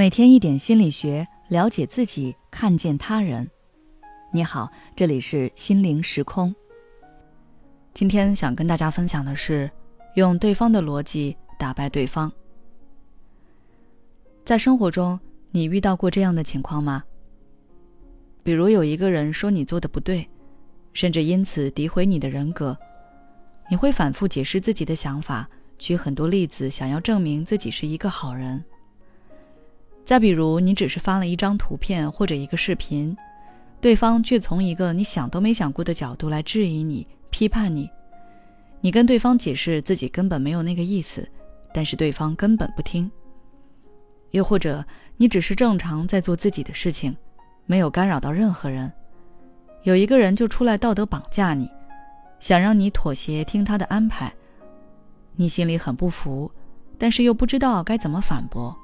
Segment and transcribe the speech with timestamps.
[0.00, 3.46] 每天一点心理学，了解自己，看见他人。
[4.32, 6.54] 你好，这里是心灵时空。
[7.92, 9.70] 今天想跟大家分享的是，
[10.14, 12.32] 用对方的逻辑打败对方。
[14.42, 17.04] 在生活中，你遇到过这样的情况吗？
[18.42, 20.26] 比如有一个人说你做的不对，
[20.94, 22.74] 甚至因此诋毁你的人格，
[23.68, 28.64] 你会反复解释自己的想法，举很多例子，想要证明自己是一个好人。
[30.04, 33.16] 再比如，你只是发了一张图片或者一个视频，
[33.80, 37.88] 对方却从一个你想都没想过的角度来质疑你、批判你。
[38.80, 41.28] 你跟对方解释自己根本没有那个意思，
[41.72, 43.10] 但是对方根本不听。
[44.30, 44.84] 又或者，
[45.16, 47.16] 你只是正常在做自己的事情，
[47.66, 48.90] 没有干扰到任何人，
[49.82, 51.70] 有一个人就出来道德绑架你，
[52.40, 54.32] 想让你妥协听他的安排，
[55.36, 56.50] 你心里很不服，
[56.98, 58.76] 但是又不知道该怎么反驳。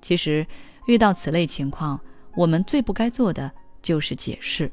[0.00, 0.46] 其实，
[0.86, 2.00] 遇到此类情况，
[2.34, 3.50] 我们最不该做的
[3.82, 4.70] 就是解释，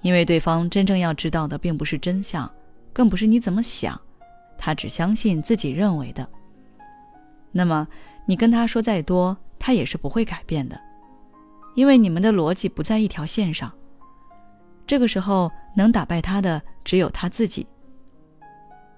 [0.00, 2.50] 因为对方真正要知道的并不是真相，
[2.92, 4.00] 更不是你怎么想，
[4.56, 6.28] 他只相信自己认为的。
[7.52, 7.86] 那么，
[8.26, 10.80] 你跟他说再多，他也是不会改变的，
[11.74, 13.72] 因为你们的逻辑不在一条线上。
[14.86, 17.66] 这个时候，能打败他的只有他自己。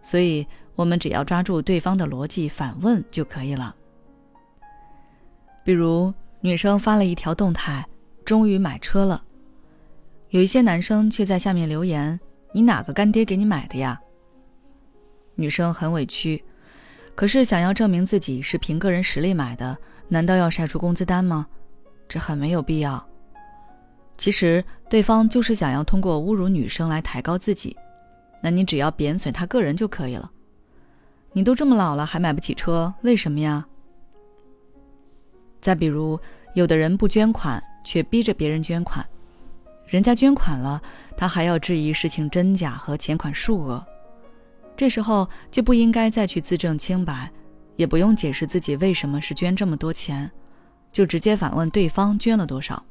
[0.02, 3.74] 所以，我们只要抓住对方的逻辑反问就可以了。
[5.62, 7.86] 比如，女生发了一条动态，
[8.24, 9.22] 终于买车了，
[10.30, 12.18] 有一些男生却在下面留言
[12.52, 14.00] ：“你哪个干爹给你买的呀？”
[15.36, 16.42] 女生很委屈，
[17.14, 19.76] 可是想要证明自己是凭个人实力买的，
[20.08, 21.46] 难道要晒出工资单吗？
[22.08, 23.06] 这很没有必要。
[24.16, 27.76] 其实对方就是想要通过侮辱女生来抬高自己，
[28.42, 30.30] 那你只要贬损他个人就可以了。
[31.32, 33.66] 你都这么老了还买不起车，为什么呀？
[35.60, 36.18] 再比如，
[36.54, 39.06] 有的人不捐款，却逼着别人捐款，
[39.86, 40.80] 人家捐款了，
[41.16, 43.84] 他还要质疑事情真假和钱款数额，
[44.76, 47.30] 这时候就不应该再去自证清白，
[47.76, 50.30] 也不用解释自己为什么是捐这么多钱，
[50.90, 52.82] 就直接反问对方捐了多少。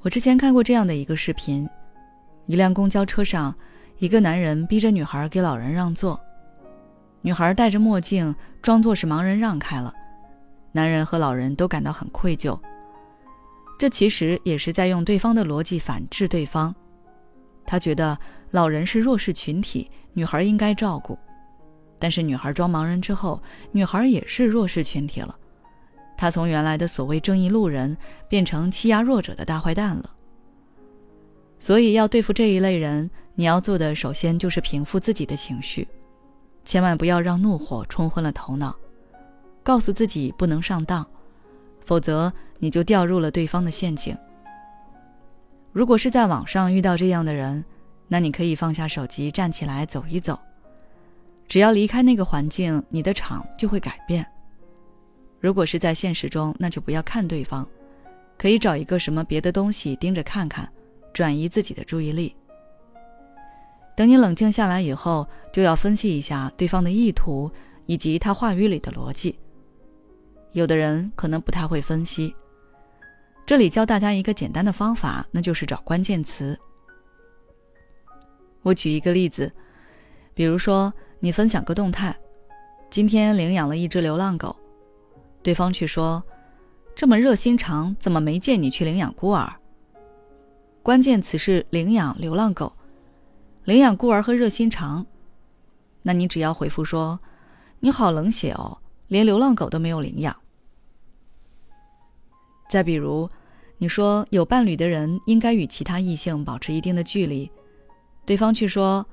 [0.00, 1.68] 我之前看过这样的一个视频，
[2.46, 3.54] 一辆公交车上，
[3.98, 6.20] 一个男人逼着女孩给老人让座，
[7.22, 9.92] 女孩戴着墨镜，装作是盲人让开了。
[10.76, 12.58] 男人和老人都感到很愧疚，
[13.78, 16.74] 这其实也是在用对方的逻辑反制对方。
[17.64, 18.18] 他觉得
[18.50, 21.16] 老人是弱势群体，女孩应该照顾，
[22.00, 23.40] 但是女孩装盲人之后，
[23.70, 25.38] 女孩也是弱势群体了。
[26.16, 27.96] 他从原来的所谓正义路人，
[28.28, 30.10] 变成欺压弱者的大坏蛋了。
[31.60, 35.86] 所以要对付这一类人，你要做的首先就是平复自己的情绪，
[36.64, 38.74] 千万不要让怒火冲昏了头脑。
[39.64, 41.04] 告诉自己不能上当，
[41.80, 44.16] 否则你就掉入了对方的陷阱。
[45.72, 47.64] 如果是在网上遇到这样的人，
[48.06, 50.38] 那你可以放下手机，站起来走一走。
[51.48, 54.24] 只要离开那个环境，你的场就会改变。
[55.40, 57.66] 如果是在现实中，那就不要看对方，
[58.38, 60.70] 可以找一个什么别的东西盯着看看，
[61.12, 62.36] 转移自己的注意力。
[63.96, 67.50] 等你冷静下来以后，就要分析一下对方的意图
[67.86, 69.38] 以及他话语里的逻辑。
[70.54, 72.34] 有的人可能不太会分析，
[73.44, 76.56] 这里教大家一个简单的方法，那就是找关键词。
[78.62, 79.52] 我举一个例子，
[80.32, 82.16] 比如说你分享个动态，
[82.88, 84.54] 今天领养了一只流浪狗，
[85.42, 86.22] 对方却说，
[86.94, 89.52] 这么热心肠，怎么没见你去领养孤儿？
[90.84, 92.72] 关键词是领养流浪狗，
[93.64, 95.04] 领养孤儿和热心肠，
[96.00, 97.18] 那你只要回复说，
[97.80, 98.78] 你好冷血哦，
[99.08, 100.34] 连流浪狗都没有领养。
[102.68, 103.28] 再比如，
[103.78, 107.50] 你说有伴侣的人应该与其他异性保持一定的距离，
[108.24, 109.06] 对方却说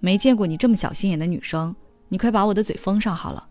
[0.00, 1.74] 没见过你这么小心眼的女生，
[2.08, 3.48] 你快把我的嘴封上好了。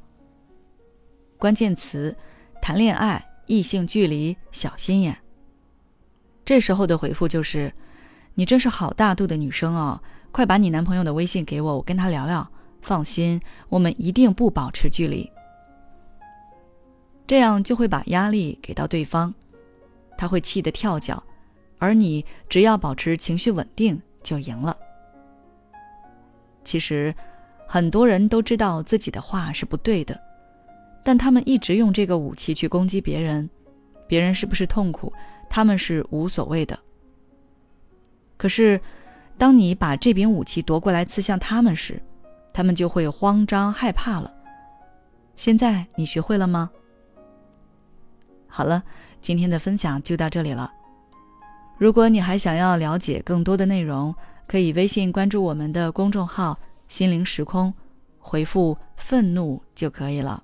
[1.37, 2.15] 关键词：
[2.61, 5.17] 谈恋爱、异性距离、小心眼。
[6.43, 7.73] 这时候的回复就是：
[8.35, 10.01] 你真是好大度的女生哦，
[10.31, 12.47] 快把你男朋友的微信给我，我跟他聊聊。
[12.81, 15.27] 放心，我们一定不保持距离。
[17.25, 19.33] 这样就会把压力给到对方。
[20.17, 21.21] 他会气得跳脚，
[21.77, 24.77] 而你只要保持情绪稳定就赢了。
[26.63, 27.13] 其实，
[27.67, 30.19] 很多人都知道自己的话是不对的，
[31.03, 33.49] 但他们一直用这个武器去攻击别人，
[34.07, 35.13] 别人是不是痛苦，
[35.49, 36.77] 他们是无所谓的。
[38.37, 38.79] 可是，
[39.37, 42.01] 当你把这柄武器夺过来刺向他们时，
[42.53, 44.33] 他们就会慌张害怕了。
[45.35, 46.71] 现在你学会了吗？
[48.55, 48.81] 好了，
[49.19, 50.71] 今天的分享就到这里了。
[51.77, 54.15] 如果你还想要了解更多的内容，
[54.47, 56.57] 可以微信关注我们的公众号
[56.87, 57.73] “心灵时空”，
[58.17, 60.41] 回复“愤怒”就可以了。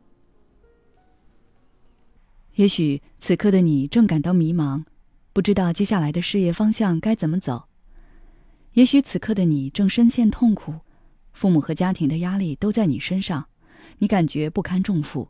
[2.56, 4.84] 也许此刻的你正感到迷茫，
[5.32, 7.70] 不知道接下来的事业方向该怎么走；
[8.74, 10.74] 也许此刻的你正深陷痛苦，
[11.32, 13.48] 父母和家庭的压力都在你身上，
[14.00, 15.30] 你感觉不堪重负。